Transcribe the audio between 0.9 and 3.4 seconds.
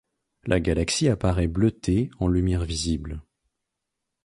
apparaît bleutée en lumière visible.